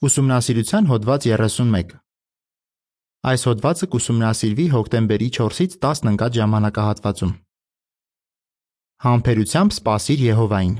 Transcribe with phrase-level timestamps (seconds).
[0.00, 1.90] Ուսումնասիրության հոդված 31
[3.30, 7.34] Այս հոդվածը կուսումնասիրվի հոկտեմբերի 4-ից 10 ընկած ժամանակահատվածում։
[9.04, 10.72] Համբերությամբ սпасիր Եհովային։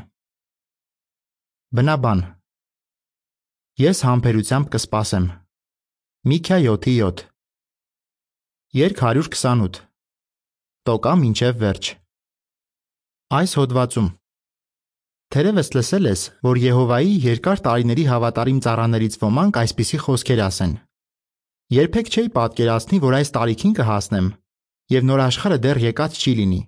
[1.76, 2.22] Բնաբան
[3.84, 5.26] Ես համբերությամբ կսպասեմ։
[6.32, 7.20] Միքյա 7:7
[8.80, 9.82] Երկ 128
[10.88, 11.92] Տոկա մինչև վերջ
[13.36, 14.08] Այս հոդվածում
[15.30, 20.72] Թերևս լսել ես, որ Եհովայի երկար տարիների հավատարիմ ծառաներից ոմանք այսպիսի խոսքեր ասեն.
[21.70, 24.26] Երբեք չէի պատկերացնի, որ այս տարիքին կհասնեմ,
[24.90, 26.58] եւ նոր աշխարհը դեռ եկած չի լինի։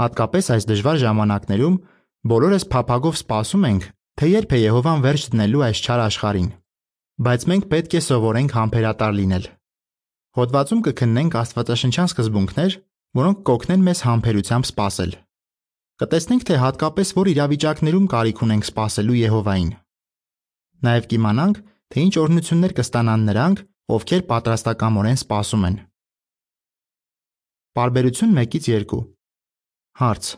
[0.00, 1.76] Հատկապես այս դժվար ժամանակներում
[2.32, 6.50] բոլորս փափագով սպասում ենք, թե երբ է Եհովան վերջ դնելու այս չար աշխարհին։
[7.28, 9.52] Բայց մենք պետք է սովորենք համբերատար լինել։
[10.38, 12.82] Հոդվածում կքննենք Աստվածաշնչյան սկզբունքներ,
[13.18, 15.18] որոնք կօգնեն մեզ համբերությամբ սպասել։
[15.98, 19.70] Կտեսնենք, թե հատկապես որ իրավիճակներում կարիք ունենք սпасելու Եհովային։
[20.86, 21.56] Նաև կիմանանք,
[21.90, 23.62] թե ինչ օրնություններ կստանան նրանք,
[23.96, 25.78] ովքեր պատրաստակամորեն սпасում են։
[27.78, 29.00] Բարբերություն 1-ից 2։
[29.98, 30.28] Հարց.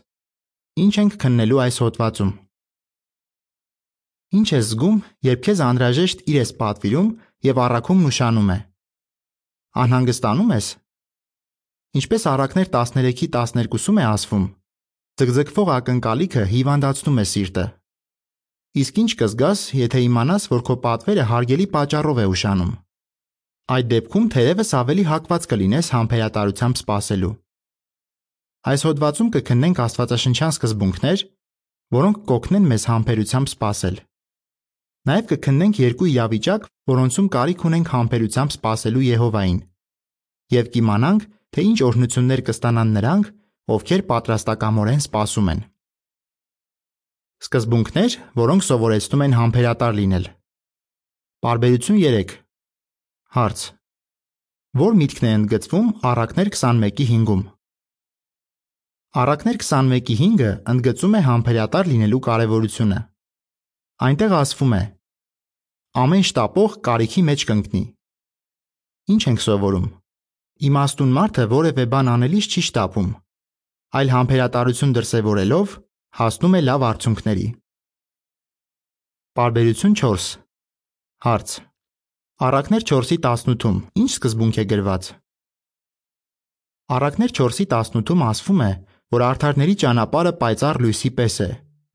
[0.81, 2.31] Ինչ ենք քննելու այս հոդվածում։
[4.41, 4.97] Ինչ ես զգում,
[5.29, 7.11] երբ քեզ անհրաժեշտ իր ես պատվիրում
[7.51, 8.59] եւ առաքումն ուշանում է։
[9.85, 10.71] Անհանգստանում ես։
[12.01, 14.45] Ինչպես առակներ 13-ի 12-ում է ասվում,
[15.21, 17.63] Ձգձգվող ակնկալիքը հիվանդացնում է սիրտը։
[18.81, 22.71] Իսկ ինչ կզգաս, եթե իմանաս, որ քո պատվերը հարգելի պատճառով է ուշանում։
[23.77, 27.33] Այդ դեպքում թերևս ավելի հակված կլինես համբերատարությամբ սпасելու։
[28.71, 31.25] Այս հոդվածում կքննենք Աստվածաշնչյան սկզբունքներ,
[32.01, 34.01] որոնք կօգնեն մեզ համբերությամբ սпасել։
[35.11, 39.61] Նաև կքննենք երկու իրավիճակ, որոնցում կարիք ունենք համբերությամբ սпасելու Եհովային։
[40.57, 43.31] Եվ կիմանանք, թե ինչ օրհնություններ կստանան նրանք,
[43.71, 45.61] ովքեր պատրաստակամորեն սպասում են։
[47.41, 50.27] Սկզբունքներ, որոնք սովորեցնում են համբերատար լինել։
[51.41, 52.35] Բարբերություն 3։
[53.37, 53.63] Հարց.
[54.81, 57.41] Որ միտքն է ընդգծվում Առակներ 21-ի 5-ում։
[59.23, 63.01] Առակներ 21-ի 5-ը ընդգծում է համբերատար լինելու կարևորությունը։
[64.11, 64.83] Այնտեղ ասվում է.
[66.05, 67.83] Ամեն շտապող կարիքի մեջ կընկնի։
[69.11, 69.89] Ինչ ենք սովորում։
[70.71, 73.11] Իմաստուն մարդը որևէ բան անելիս չի շտապում,
[73.91, 75.73] այլ համբերատարություն դրսևորելով
[76.19, 77.47] հասնում է լավ արդյունքների։
[79.39, 80.27] Բարբերություն 4
[81.27, 81.55] Հարց.
[82.47, 85.09] Առակներ 4-ի 18-ում ինչ սկզբունք է գրված։
[86.97, 88.71] Առակներ 4-ի 18-ում ասվում է,
[89.17, 91.51] որ արդարների ճանապարհը պայծառ լույսի պես է,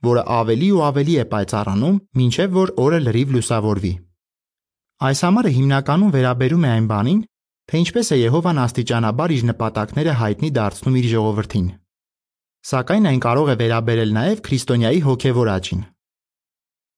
[0.09, 3.93] որը ավելի ու ավելի է պայծառանում, մինչև որ օրը լրիվ լուսավորվի։
[5.05, 7.23] Այս համարը հիմնականում վերաբերում է այն բանին,
[7.71, 11.73] թե ինչպես է Եհովան աստիճանաբար իր նպատակները հայտնի դարձնում իր ժողովրդին
[12.65, 15.81] սակայն այն կարող է վերաբերել նաև քրիստոնյայի հոգևոր աճին։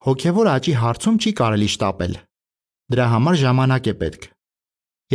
[0.07, 2.13] Հոգևոր աճի հարցում չի կարելի շտապել։
[2.94, 4.27] Դրա համար ժամանակ է պետք։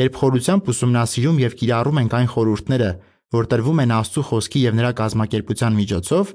[0.02, 2.90] Երբ խորությամբ ուսումնասիրում եւ կիրառում ենք այն խորհուրդները,
[3.32, 6.32] որ տրվում են Աստծո խոսքի եւ նրա կազմակերպության միջոցով,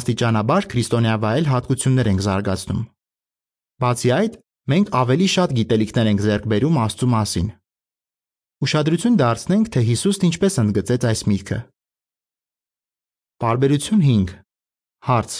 [0.00, 2.80] աստիճանաբար քրիստոնեավայել հատկություններ ենք զարգացնում։
[3.80, 4.38] Բացի այդ,
[4.70, 7.48] մենք ավելի շատ գիտելիքներ ենք ձեռք բերում Աստծո մասին։
[8.66, 11.58] Ուշադրություն դարձնենք, թե Հիսուսն ինչպես ընդգծեց այս միտքը։
[13.40, 14.32] Բարբերություն 5
[15.08, 15.34] Հարց.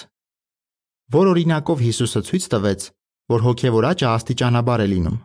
[1.13, 2.85] Որ օրինակով Հիսուսը ցույց տվեց,
[3.29, 5.17] որ հոգևոր աճը աստիճանաբար է լինում։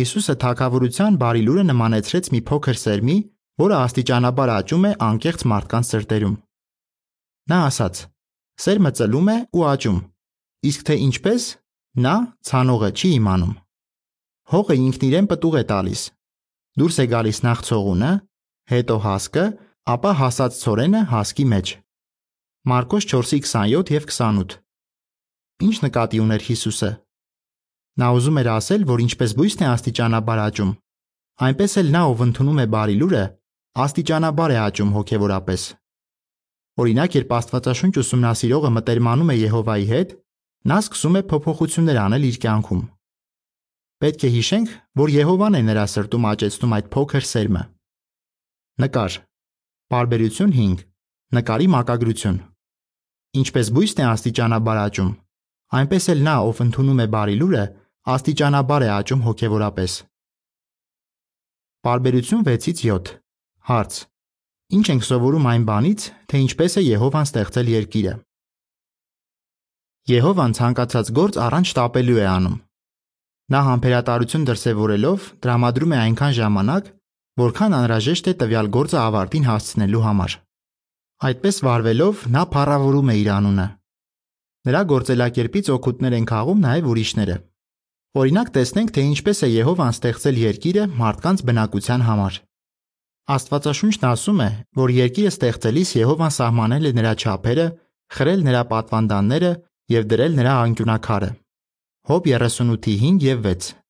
[0.00, 3.16] Հիսուսը թակավորության բարի լուրը նմանեցրեց մի փոքր սերմի,
[3.60, 6.36] որը աստիճանաբար աճում է անկեղծ մարդկանց սրտերում։
[7.52, 8.00] Նա ասաց.
[8.64, 9.98] Սերմը ծլում է ու աճում,
[10.72, 11.42] իսկ թե ինչպես,
[12.00, 12.14] նա
[12.48, 13.52] ցանողը չի իմանում։
[14.56, 16.06] Հողը ինքն իրեն պտուղ է տալիս։
[16.80, 18.12] Դուրս է գալիս նախ ցողունը,
[18.72, 19.44] հետո հասկը,
[19.82, 21.70] ապա հասած ցորենը հասկի մեջ։
[22.70, 24.52] Մարկոս 4:27 եւ 28։
[25.66, 26.90] Ինչ նկատի ուներ Հիսուսը։
[27.98, 30.70] Նա ուզում էր ասել, որ ինչպես բույսն է աստիճանաբար աճում,
[31.46, 33.24] այնպես էլ նա, ով ընդունում է բարի լուրը,
[33.82, 35.62] աստիճանաբար է աճում հոգեվորապես։
[36.82, 40.14] Օրինակ, երբ Աստվածաշունչ ուսումնասիրողը մտերմանում է Եհովայի հետ,
[40.72, 42.82] նա սկսում է փոփոխություններ անել իր կյանքում։
[44.02, 47.62] Պետք է հիշենք, որ Եհովան է նրա սրտում աճեցնում այդ փոքր սերմը։
[48.82, 49.20] Նկար
[49.92, 50.82] Պարբերություն 5.
[51.36, 52.36] Նկարի մակագրություն
[53.40, 55.10] Ինչպես բույսն է աստիճանաբար աճում,
[55.78, 57.64] այնպես էլ նա, ով ընդունում է բարի լուրը,
[58.14, 59.96] աստիճանաբար է աճում հոգևորապես։
[61.84, 63.12] Պարբերություն 6-ից 7
[63.68, 63.98] Հարց.
[64.80, 68.16] Ինչ ենք սովորում այն բանից, թե ինչպես է Եհովան ստեղծել երկիրը։
[70.16, 72.56] Եհովան ցանկացած գործ առանց շտապելու է անում։
[73.52, 76.92] Նա համբերատարություն դրսևորելով տրամադրում է այնքան ժամանակ,
[77.40, 80.34] որքան անհրաժեշտ է տվյալ գործը ավարտին հասցնելու համար։
[81.28, 83.66] Այդպես վարվելով նա փառավորում է իր անունը։
[84.68, 87.36] Նրա գործելակերպից օգուտներ են քաղում նաև ուրիշները։
[88.22, 92.34] Օրինակ տեսնենք, թե ինչպես է Եհովան ստեղծել երկիրը մարդկանց բնակության համար։
[93.32, 94.48] Աստվածաշունչն ասում է,
[94.82, 97.66] որ երկիրը ստեղծելիս Եհովան սահմանել է նրա չափերը,
[98.12, 99.52] խրել նրա պատվանդանները
[99.96, 101.30] եւ դրել նրա անկյունակարը։
[102.12, 103.81] Հոբ 38:5 եւ 6։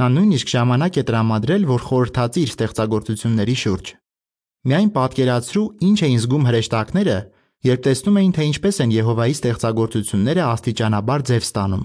[0.00, 3.90] Նա նույնիսկ ժամանակ է տրամադրել, որ խորհրդացի իր ստեղծագործությունների շուրջ։
[4.70, 7.16] Միայն պատկերացրու, ինչ էին զգում հրեշտակները,
[7.68, 11.84] երբ տեսնում էին, թե ինչպես են Եհովայի ստեղծագործությունները աստիճանաբար ձև ստանում։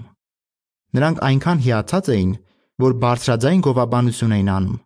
[0.96, 2.32] Նրանք այնքան հիացած էին,
[2.86, 4.78] որ բարձրաձայն գովաբանություն էին անում։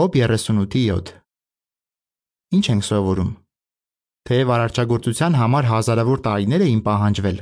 [0.00, 1.12] Հոբ 38:7
[2.56, 3.32] Ինչ ենք սովորում։
[4.24, 7.38] Թեև արարչագործության համար հազարավոր տարիներ էին պահանջվել,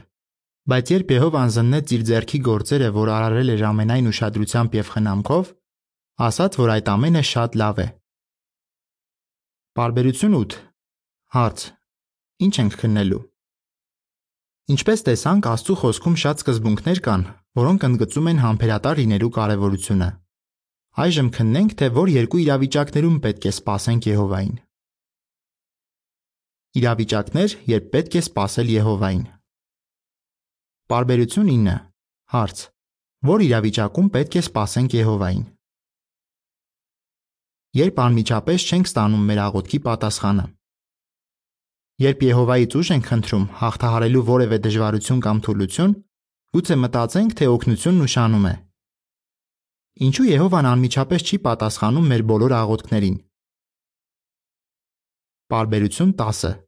[0.70, 5.48] Բայց երբ Եհով անզննեց իր ձեռքի գործերը, որ արարել էր ամենայն ուշադրությամբ եւ խնամքով,
[6.22, 7.86] ասաց, որ այդ ամենը շատ լավ է։
[9.72, 10.56] Բարբերություն 8
[11.34, 11.66] Հարց.
[12.46, 13.20] Ինչ ենք քննելու։
[14.72, 17.22] Ինչպես տեսանք, Աստծո խոսքում շատ սկզբունքներ կան,
[17.58, 20.08] որոնք ընդգծում են համբերատար լինելու կարևորությունը։
[21.02, 24.56] Այժմ քննենք, թե որ երկու իրավիճակներում պետք է սпасենք Եհովային։
[26.82, 29.24] Իրավիճակներ, երբ պետք է սпасել Եհովային։
[30.92, 31.74] Պարբերություն 9.
[32.32, 32.58] Հարց.
[33.24, 35.44] Որ իրավիճակում պետք է սпасենք Եհովային։
[37.80, 40.44] Երբ անմիջապես չենք ստանում մեր աղոթքի պատասխանը։
[42.04, 45.96] Երբ Եհովայից ուժ ենք խնդրում հաղթահարելու որևէ դժվարություն կամ թուլություն,
[46.52, 48.54] գուցե մտածենք, թե օգնությունն ուշանում է։
[50.12, 53.16] Ինչու Եհովան անմիջապես չի պատասխանում մեր բոլոր աղոթքներին։
[55.56, 56.58] Պարբերություն 10.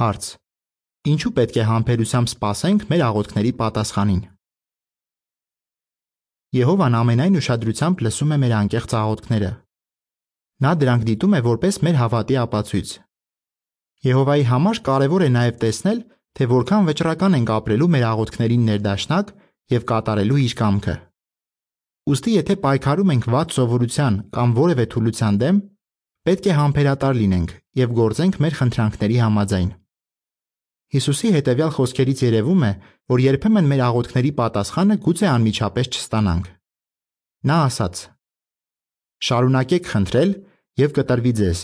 [0.00, 0.41] Հարց.
[1.02, 4.18] Ինչու պետք է համբերությամբ սպասենք մեր աղոթքների պատասխանին։
[6.54, 9.48] Եհովան ամենայն ուշադրությամբ լսում է մեր անկեղծ աղոթքները։
[10.62, 12.92] Նա դրանք դիտում է որպես մեր հավատի ապացույց։
[14.06, 15.98] Եհովայի համար կարևոր է նաև տեսնել,
[16.38, 19.36] թե որքան վճռական ենք ապրելու մեր աղոթքներին ներդաշնակ
[19.74, 20.96] եւ կատարելու իր կամքը։
[22.14, 25.62] Ոստի եթե պայքարում ենք ված սովորության կամ որևէ թուլության դեմ,
[26.30, 29.70] պետք է համբերատար լինենք եւ գործենք մեր խնդրանքների համաձայն։
[30.92, 32.72] Հիսուսի հետևյալ խոսքերից երևում է,
[33.12, 36.50] որ երբեմն մեր աղոթքների պատասխանը գուցե անմիջապես չստանանք։
[37.48, 38.02] Նա ասաց.
[39.22, 40.34] Շարունակեք խնդրել
[40.82, 41.62] եւ կտրվի ձեզ։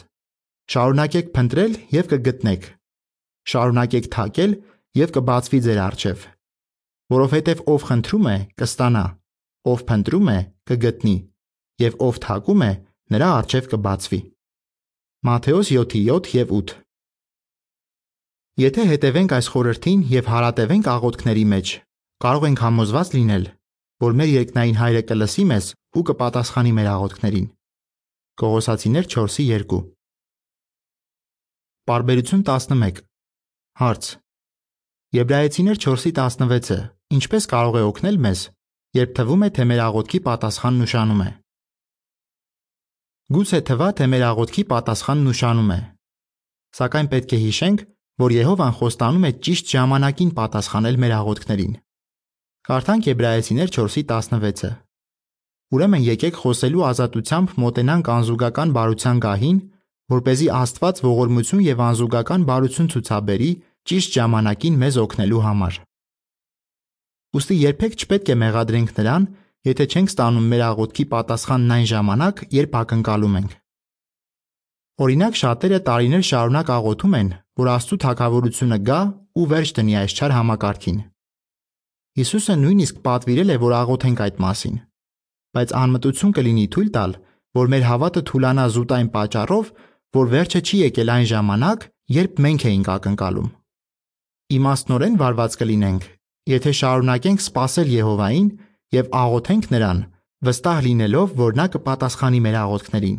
[0.73, 2.67] Շարունակեք փնտրել եւ կգտնեք։
[3.53, 4.57] Շարունակեք թակել
[5.03, 6.27] եւ կբացվի ձեր առջև։
[7.13, 9.05] Որովհետեւ ով խնդրում է, կստանա,
[9.73, 11.17] ով փնտրում է, կգտնի,
[11.85, 12.73] եւ ով թակում է,
[13.13, 14.21] նրա առջև կբացվի։
[15.29, 16.88] Մատթեոս 7:7 եւ 8
[18.59, 21.73] Եթե հետևենք այս խորհրդին եւ հարատևենք աղոթքների մեջ,
[22.25, 23.45] կարող ենք համոզված լինել,
[24.03, 27.45] որ մեր երկնային հայրը կլսի մեզ ու կպատասխանի մեր աղոթքներին։
[28.43, 29.79] Կողոսացիներ 4:2
[31.87, 32.99] Բարբերություն 11
[33.79, 34.09] Հարց.
[35.19, 36.79] Եբրայեցիներ 4:16-ը
[37.15, 38.41] ինչպես կարող է օգնել մեզ,
[38.99, 41.31] երբ թվում է, թե մեր աղոթքի պատասխանն ուշանում է։
[43.39, 45.79] Գուցե թվա, թե մեր աղոթքի պատասխանն ուշանում է։
[46.79, 47.87] Սակայն պետք է հիշենք,
[48.19, 51.75] որ Եհովան խոստանում է ճիշտ ժամանակին պատասխանել մեր աղոթքներին։
[52.69, 54.71] Կարդանք Եբրայեցիներ 4:16-ը։
[55.69, 59.59] Ուրեմն եկեք խոսելու ազատությամբ մոտենանք անզուգական բարության գահին,
[60.09, 63.51] որ เป զի Աստված ողորմություն եւ անզուգական բարություն ցուցաբերի
[63.89, 65.75] ճիշտ ժամանակին մեզ օգնելու համար։
[67.39, 69.25] Ոստի երբեք չպետք է մեղադրենք նրան,
[69.69, 73.53] եթե չենք ստանում մեր աղոթքի պատասխանն այն ժամանակ, երբ ակնկալում ենք։
[74.99, 78.99] Օրինակ շատերը տարիներ շարունակ աղոթում են, որ Աստծո թակավորությունը գա
[79.39, 80.99] ու վերջ դնի այս չար համակարգին։
[82.19, 84.77] Հիսուսը նույնիսկ պատվիրել է, որ աղոթենք այդ մասին։
[85.59, 87.13] Բայց անմտություն կլինի թույլ տալ,
[87.59, 89.71] որ մեր հավատը թուլանա զուտ այն պատճառով,
[90.19, 91.87] որ վերջը չի եկել այն ժամանակ,
[92.19, 93.49] երբ մենք էինք ակնկալում։
[94.59, 96.05] Իմաստնորեն վարված կլինենք,
[96.49, 98.49] եթե շարունակենք սпасել Եհովային
[98.97, 99.99] եւ աղոթենք նրան,
[100.49, 103.19] վստահ լինելով, որ նա կպատասխանի մեր աղոթքներին։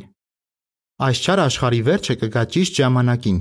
[1.00, 3.38] Այս չար աշխարհի վերջը կգա ճիշտ ժամանակին,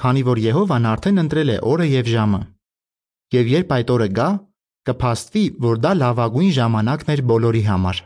[0.00, 2.40] քանի որ Եհովան արդեն ընտրել է օրը եւ ժամը։
[3.34, 4.28] Եվ երբ այդ օրը գա,
[4.88, 8.00] կփաստվի, որ դա լավագույն ժամանակն էր բոլորի համար։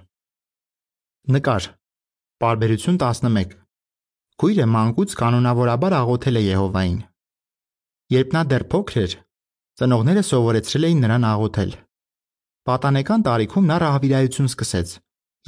[1.35, 1.65] Նկար։
[2.39, 3.57] Բարբերություն 11։
[4.39, 7.01] Քույրը մանկուց կանոնավորաբար աղոթել է Եհովային։
[8.15, 9.17] Երբ նա դեռ փոքր էր,
[9.81, 11.73] ծնողները սովորեցրել էին նրան աղոթել։
[12.69, 14.95] Պատանեկան տարիքում նա ռահվիրայություն սկսեց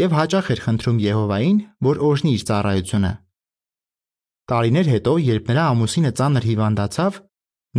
[0.00, 3.12] եւ հաճախ էր խնդրում Եհովային, որ օրհնի իր ծառայությունը։
[4.50, 7.19] Տարիներ հետո, երբ նրա ամուսինը ծանր հիվանդացավ,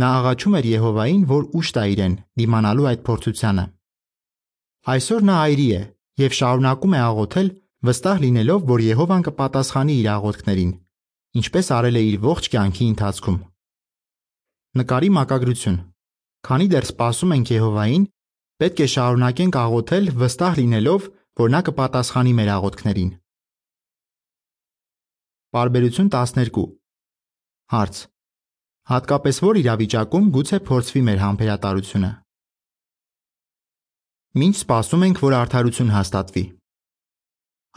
[0.02, 3.64] նա աղաչում էր Եհովային, որ ուշ տա իրեն դիմանալու այդ փորձությանը։
[4.92, 5.82] Այսօր նա այրի է
[6.22, 7.48] եւ շարունակում է աղոթել,
[7.88, 10.72] վստահ լինելով, որ Եհովան կպատասխանի իր աղոթքներին,
[11.42, 13.38] ինչպես արել է իր ողջ կյանքի ընթացքում։
[14.80, 15.78] Նկարի մակագրություն։
[16.42, 18.04] Քանի դեռ սպասում ենք Եհովային,
[18.62, 21.10] պետք է շարունակենք աղոթել վստահ լինելով,
[21.42, 23.10] որ նա կպատասխանի մեր աղոթքներին։
[25.52, 26.62] Բարբերություն 12
[27.72, 27.96] Հարց.
[28.88, 32.08] Հատկապես որ իրավիճակում գուցե փորձվի մեր համբերատարությունը։
[34.42, 36.44] Մինչ սպասում ենք, որ արդարություն հաստատվի։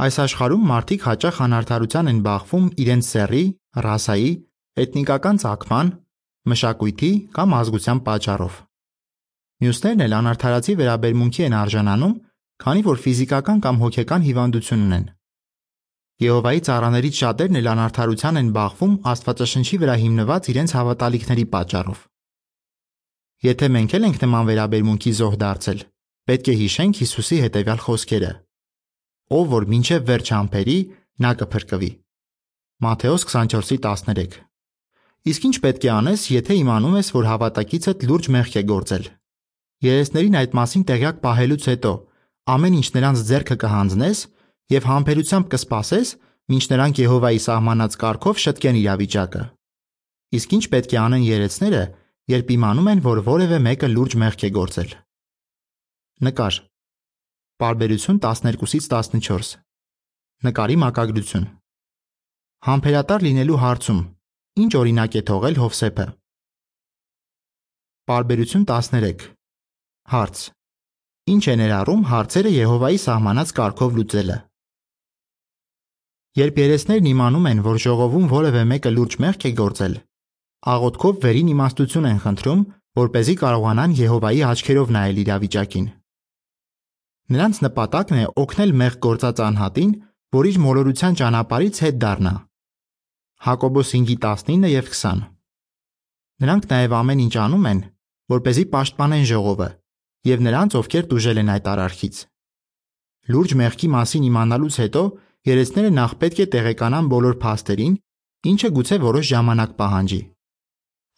[0.05, 3.44] Այս աշխարհում մարդիկ հաճախ անարդարության են բախվում իրենց սեռի,
[3.88, 4.32] ռասայի,
[4.86, 5.91] էթնիկական ցակման,
[6.55, 8.63] մշակույթի կամ ազգության պատճառով։
[9.65, 12.17] Մյուսներն էլ անարդարացի վերաբերմունքի են արժանանում,
[12.63, 15.05] քանի որ ֆիզիկական կամ հոգեկան հիվանդություն ունեն։
[16.24, 22.03] Եհովայի ծառաներից շատերն էլ անարդարության են բախվում Աստվածաշնչի վրա հիմնված իրենց հավատալիքների պատճառով։
[23.45, 25.81] Եթե մենք էլ ենք նման վերաբերմունքի զոհ դարձել,
[26.31, 28.31] պետք է հիշենք Հիսուսի հետևյալ խոսքերը.
[29.36, 30.77] Ով որ մինչև վերջ համբերի,
[31.25, 31.91] նա կփրկվի։
[32.86, 34.39] Մատթեոս 24:13
[35.25, 39.05] Իսկ ինչ պետք է անես, եթե իմանում ես, որ հավատակիցդ լուրջ մեղք է գործել։
[39.86, 41.93] Երեսներին այդ մասին տեղյակ պահելուց հետո
[42.55, 44.19] ամեն ինչ նրանց ձեռքը կհանձնես
[44.74, 46.12] եւ համբերությամբ կսպասես,
[46.51, 49.43] մինչ նրանք Եհովայի սահմանած կարգով շտկեն իրավիճակը։
[50.36, 51.84] Իսկ ինչ պետք է անեն երեցները,
[52.34, 54.95] երբ իմանում են, որ որևէ մեկը լուրջ մեղք է գործել։
[56.25, 56.57] Նկար։
[57.62, 59.53] Բարբերություն 12-ից 14։
[60.45, 61.45] Նկարի մակագրություն։
[62.65, 64.01] Համբերատար լինելու հարցում.
[64.65, 66.05] Ինչ օրինակ է թողել Հովսեփը։
[68.10, 69.29] Բարբերություն 13
[70.13, 70.41] Հարց.
[71.34, 74.36] Ինչ է ներառում հարցերը Եհովայի սահմանած կարգով լուծելը։
[76.38, 79.95] Երբ երեսներն իմանում են, որ ժողովում որևէ մեկը լուրջ մեղք է գործել,
[80.71, 82.61] աղոթքով վերին իմաստություն են խնդրում,
[83.00, 85.87] որ เป զի կարողանան Եհովայի աչքերով նայել իրավիճակին։
[87.30, 89.92] Նրանց նպատակն է օգնել մեղք գործած անհատին,
[90.35, 92.35] որ իր մոլորության ճանապարից հետ դառնա։
[93.47, 95.23] Հակոբոս 5:19 եւ 20։
[96.40, 97.80] Նրանք նաև ամեն ինչ անում են,
[98.30, 99.69] որ เป զի պաշտպանեն ժողովը,
[100.30, 102.16] եւ նրանց, ովքեր տուժել են այդ արարքից։
[103.30, 105.02] Լուրջ մեղքի մասին իմանալուց հետո
[105.50, 107.96] երեցները նախ պետք է տեղեկանան բոլոր փաստերին,
[108.52, 110.22] ինչը գուցե որոշ ժամանակ պահանջի։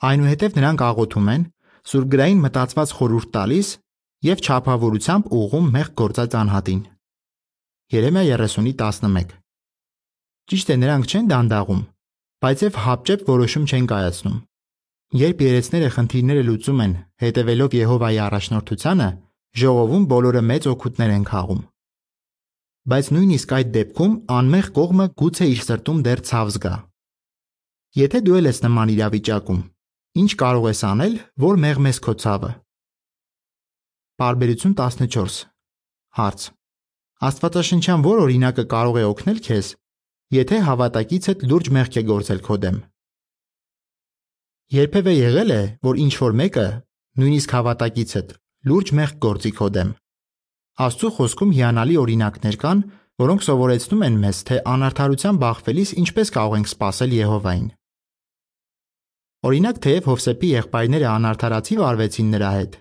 [0.08, 1.44] Այնուհետև նրանք աղոթում են,
[1.88, 3.70] սուրգրային մտածված խորհուրդ տալիս
[4.28, 6.82] եւ ճափավորությամբ ուղում մեղք գործած անհատին։
[7.98, 9.38] Երեմիա 30:11
[10.48, 11.82] Ճիշտ է նրանք չեն դանդաղում,
[12.44, 14.38] բայց եւ հապճեպ որոշում չեն կայացնում։
[15.22, 16.94] Երբ երեցները խնդիրները լուծում են,
[17.24, 19.10] հետևելով Եհովայի առաջնորդությանը,
[19.62, 21.62] ժողովում բոլորը մեծ օգուտներ են քաղում։
[22.88, 26.76] Բայց նույնիսկ այդ դեպքում անմեղ կողմը գուցե իր սրտում դեռ ցավ զգա։
[28.00, 29.60] Եթե դու ես նման իրավիճակում,
[30.22, 32.52] ինչ կարող ես անել, որ մեղմես քո ցավը։
[34.24, 35.42] Բարբերություն 14
[36.18, 36.48] Հարց.
[37.28, 39.68] Աստվածաշնչյան ո՞ր օրինակը կարող է օգնել քեզ,
[40.38, 42.82] եթե հավատակիցդ լուրջ մեղք է գործել քո դեմ։
[44.78, 46.68] Երբևէ եղել է, որ ինչ որ մեկը,
[47.20, 48.36] նույնիսկ հավատակիցդ,
[48.72, 49.96] լուրջ մեղք գործի քո դեմ։
[50.78, 52.82] Աստծու խոսքում հիանալի օրինակներ կան,
[53.18, 57.64] որոնք սովորեցնում են մեզ, թե անարդարությամբ բախվելիս ինչպես կարող ենք սպասել Եհովային։
[59.48, 62.78] Օրինակ, թեև Հովսեփի եղբայրները անարդարացի վարվեցին նրա հետ,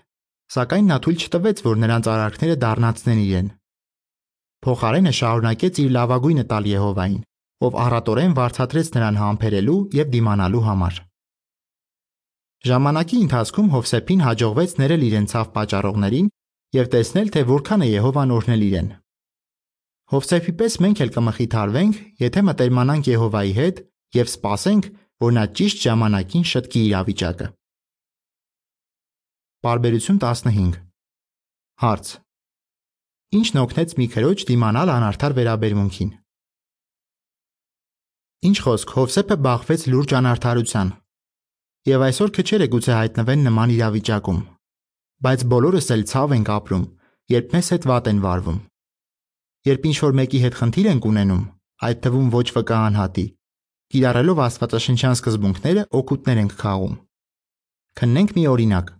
[0.57, 3.49] սակայն նա թույլ չտվեց, որ նրանց արարքները դառնացնեն իրեն։
[4.67, 7.21] Փոխարենը շարունակեց իր լավագույնը տալ Եհովային,
[7.65, 11.03] ով առատորեն վարչատրեց նրան համբերելու եւ դիմանալու համար։
[12.67, 16.29] Ժամանակի ընթացքում Հովսեփին հաջողվեց ներել իրեն ցավ պատճառողներին
[16.75, 18.89] եւ տեսնել, թե որքան է Եհովան օրհնել իրեն։
[20.11, 23.81] Հովսեփի պես մենք էլ կմխիթարվենք, եթե մտերմանանք Եհովայի հետ
[24.17, 24.89] եւ սպասենք,
[25.23, 27.47] որ նա ճիշտ ժամանակին շտկի իրավիճակը։
[29.67, 30.77] Բարբերություն 15
[31.83, 32.13] Հարց.
[33.37, 36.13] Ինչն օգնեց մի քրոջ դիմանալ անարդար վերաբերմունքին։
[38.47, 40.89] Ինչ խոսք, Հովսեփը բախվեց լուրջ անարդարության,
[41.87, 44.39] Եվ այսօր քչերը գուցե հայտնվեն նման իրավիճակում։
[45.17, 46.81] Բայց բոլորս էլ ցավ ենք ապրում,
[47.33, 48.57] երբ մեզ հետ վատ են վարվում։
[49.67, 51.41] Երբ ինչ-որ մեկի հետ խնդիր ենք ունենում,
[51.87, 53.23] այդ թվում ոչ վկա անհատի,
[53.97, 56.93] կիրառելով աստվածաշնչյան սկզբունքները օգուտներ ենք քաղում։
[57.97, 58.93] Քննենք մի օրինակ։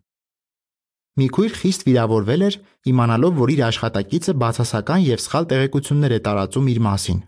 [1.18, 2.60] Մի քույր խիստ վիրավորվել էր,
[2.94, 7.22] իմանալով, որ իր աշխատակիցը բացասական եւ սխալ տեղեկություններ է տարածում իր մասին։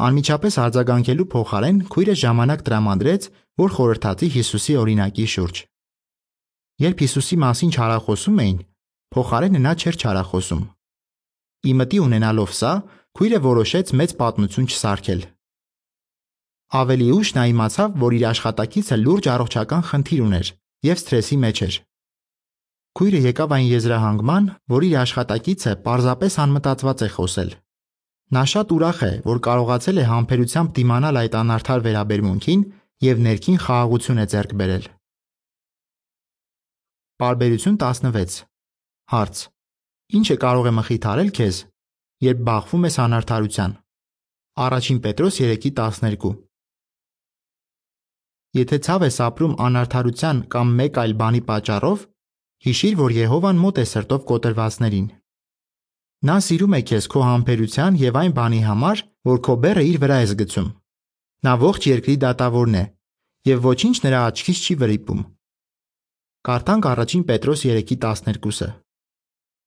[0.00, 3.26] Անմիջապես արձագանքելու փոխարեն քույրը ժամանակ տրամադրեց,
[3.60, 5.64] որ խորհրդացի Հիսուսի օրինակի շուրջ։
[6.80, 8.58] Երբ Հիսուսի մասին չարախոսում էին,
[9.14, 10.62] փոխարենը նա չէր չարախոսում։
[11.70, 12.72] Իմտի ունենալով սա,
[13.20, 15.22] քույրը որոշեց մեծ պատմություն չսարքել։
[16.80, 20.52] Ավելի ուշ նա իմացավ, որ իր աշխատակիցը լուրջ առողջական խնդիր ուներ
[20.90, 21.80] եւ սթրեսի մեջ էր։
[23.00, 27.50] Քույրը եկավ այն եզրահանգման, որ իր աշխատակիցը պարզապես անմտածված է խոսել
[28.30, 32.60] Նա շատ ուրախ է, որ կարողացել է համբերությամբ դիմանալ այդ անարդար վերաբերմունքին
[33.02, 34.84] եւ ներքին խաղաղություն է ձեռք բերել։
[37.20, 38.36] Բարբերություն 16
[39.12, 39.40] Հարց.
[40.16, 41.56] Ինչը կարող է մխիթարել քեզ,
[42.24, 43.72] երբ բախվում ես անարդարության։
[44.64, 46.30] Առաջին Պետրոս 3:12
[48.60, 51.98] Եթե ցավ ես ապրում անարդարության կամ մեկ այլ բանի պատճառով,
[52.64, 55.10] հիշիր, որ Եհովան մոտ է սրտով կոտրվածներին։
[56.30, 60.18] Նա սիրում է քեզ քո համբերության եւ այն բանի համար, որ քո բեռը իր վրա
[60.24, 60.72] ես գցում։
[61.44, 62.84] Նա ողջ երկրի դատավորն է
[63.52, 65.22] եւ ոչինչ նրա աչքից չի վրիպում։
[66.40, 68.68] Կարդանք առաջին Պետրոս 3:12-ը։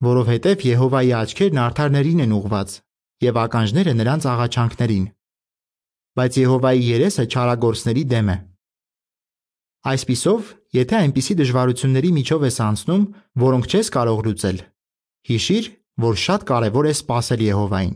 [0.04, 2.72] Որովհետև Եհովայի աչքերն արդարներին են ուղված
[3.26, 5.04] եւ ականջները նրանց աղաչանքներին։
[6.18, 8.38] Բայց Եհովայի երեսը չարագործների դեմ է։
[9.94, 10.50] Այսպիսով,
[10.80, 13.06] եթե այնպիսի դժվարությունների միջով ես անցնում,
[13.44, 14.60] որոնք չես կարող լուծել,
[15.30, 15.70] հիշիր,
[16.08, 17.96] որ շատ կարևոր է սпасել Եհովային։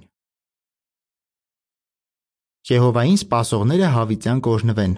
[2.68, 4.96] Եհովային սпасողները հավիտյան կօժնվեն։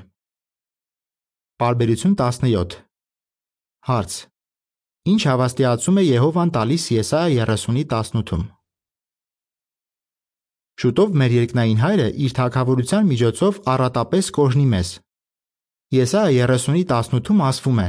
[1.64, 2.89] Բարբերություն 17
[3.89, 4.13] Հարց.
[5.13, 8.45] Ինչ հավաստիացում է Եհովան տալիս Եսայա 30:18-ում։
[10.81, 14.89] Շուտով մեր երկնային հայրը իր թակավորության միջոցով առատապես կօրհնի մեզ,
[15.95, 17.89] Եսայա 30:18-ում ասվում է.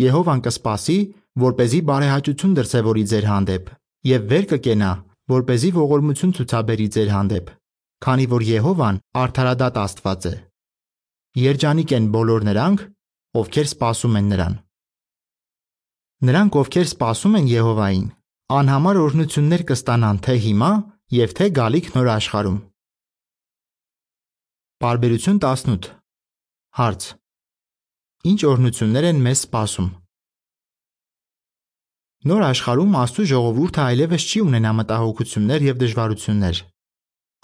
[0.00, 0.98] Եհովան կսպասի,
[1.42, 3.64] որ เป զի բարեհաճություն դրսևորի ձեր հանդեպ,
[4.08, 4.92] եւ վեր կկենա,
[5.32, 7.46] որ เป զի ողորմություն ցուցաբերի ձեր հանդեպ,
[8.06, 10.34] քանի որ Եհովան արդարադատ Աստված է։
[11.42, 12.80] Երջանիկ են բոլոր նրանք,
[13.42, 14.54] ովքեր սպասում են նրան։
[16.17, 18.05] Նրանք, ովքեր սպասում են Եհովային,
[18.57, 20.69] անհամար օրհնություններ կստանան թե հիմա
[21.13, 22.57] եւ թե գալիք նոր աշխարհում։
[24.81, 25.91] Բարբերություն 18
[26.81, 27.05] Հարց.
[28.33, 29.93] Ինչ օրհնություններ են մեզ սպասում։
[32.33, 36.67] Նոր աշխարհում Աստծո ժողովուրդը այլևս չի ունենա մտահոգություններ եւ դժվարություններ։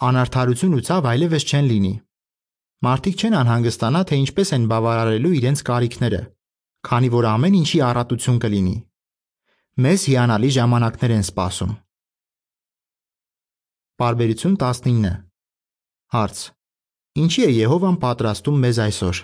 [0.10, 1.94] Անարթարություն ու ցավ այլևս չեն լինի։
[2.90, 6.22] Մարդիկ չեն անհանգստանա, թե ինչպես են բավարարելու իրենց կարիքները,
[6.84, 8.76] քանի որ ամեն ինչի առատություն կլինի։
[9.84, 11.72] Մեզ հիանալի ժամանակներ են սպասում։
[14.04, 15.14] Բարբերություն 19
[16.14, 16.44] Հարց.
[17.24, 19.24] Ինչի է Եհովան պատրաստում մեզ այսօր։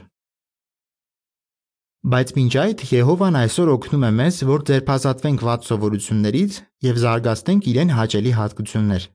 [2.09, 7.95] Բայց մինչ այդ Եհովան այսօր օգնում է մեզ, որ ձերբազատվենք վատ սովորություններից եւ զարգացնենք իրեն
[7.99, 9.07] հաճելի հատկություններ։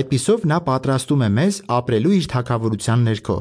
[0.00, 3.38] Այդպիսով նա պատրաստում է մեզ ապրելու իր թակավորության ներքո։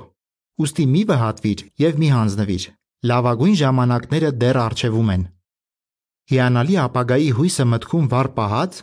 [0.64, 2.64] Ոստի մի վհատվիր եւ մի հանձնվիր։
[3.08, 5.22] Լավագույն ժամանակները դեռ արժևում են։
[6.30, 8.80] Հիանալի ապագայի հույսը մտքում վառ պահած,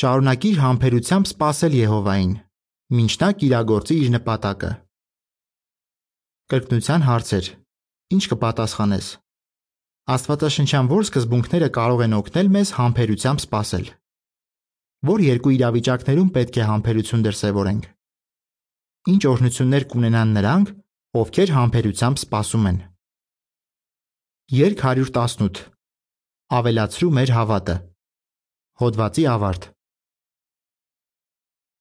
[0.00, 2.32] շարունակիր համբերությամբ սпасել Եհովային,
[3.00, 4.70] ոչ նա կիրագործի իր նպատակը։
[6.54, 7.50] Կրկնության հարցեր։
[8.16, 9.10] Ինչ կպատասխանես։
[10.14, 13.86] Աստվածաշնչյան որ սկզբունքները կարող են օգնել մեզ համբերությամբ սпасել։
[15.04, 17.92] Որ երկու իրավիճակներում պետք է համբերություն դրսևորենք։
[19.14, 20.74] Ինչ օրհնություններ կունենան նրանք,
[21.24, 22.82] ովքեր համբերությամբ սпасում են։
[24.52, 25.60] Երկ 118
[26.52, 27.74] Ավելացրու մեր հավատը։
[28.82, 29.62] Հոդվացի ավարտ